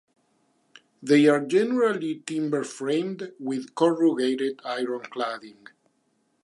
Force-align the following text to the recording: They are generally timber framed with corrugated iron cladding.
They 1.03 1.27
are 1.27 1.41
generally 1.45 2.23
timber 2.25 2.63
framed 2.63 3.33
with 3.39 3.75
corrugated 3.75 4.59
iron 4.65 5.01
cladding. 5.01 5.67